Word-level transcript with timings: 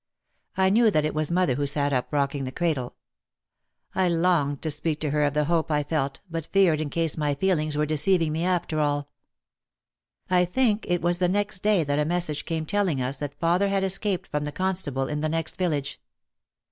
I 0.57 0.71
knew 0.71 0.89
that 0.89 1.05
it 1.05 1.13
was 1.13 1.29
mother 1.29 1.53
who 1.53 1.67
sat 1.67 1.93
up 1.93 2.07
rocking 2.11 2.43
the 2.45 2.51
cradle. 2.51 2.95
I 3.93 4.09
longed 4.09 4.63
to 4.63 4.71
speak 4.71 4.99
to 5.01 5.11
her 5.11 5.21
of 5.21 5.35
the 5.35 5.43
hope 5.45 5.69
I 5.69 5.83
felt 5.83 6.21
but 6.27 6.47
feared 6.47 6.81
in 6.81 6.89
case 6.89 7.17
my 7.17 7.35
feelings 7.35 7.77
were 7.77 7.85
deceiving 7.85 8.31
me 8.31 8.43
after 8.43 8.79
all. 8.79 9.11
I 10.27 10.43
think 10.45 10.87
it 10.89 11.03
was 11.03 11.19
the 11.19 11.27
next 11.29 11.59
day 11.61 11.83
that 11.83 11.99
a 11.99 12.05
message 12.05 12.45
came 12.45 12.65
telling 12.65 12.99
us 12.99 13.17
that 13.17 13.39
father 13.39 13.69
had 13.69 13.83
escaped 13.83 14.25
from 14.27 14.43
the 14.43 14.51
constable 14.51 15.05
in 15.07 15.21
the 15.21 15.29
next 15.29 15.55
village. 15.57 16.01